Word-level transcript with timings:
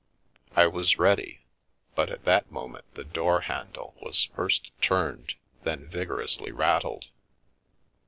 I 0.55 0.65
was 0.65 0.97
ready, 0.97 1.41
but 1.93 2.09
at 2.09 2.25
that 2.25 2.51
moment 2.51 2.91
the 2.95 3.03
door 3.03 3.41
handle 3.41 3.93
was 4.01 4.23
first 4.35 4.71
turned, 4.81 5.35
then 5.61 5.87
vigorously 5.89 6.51
rattled. 6.51 7.05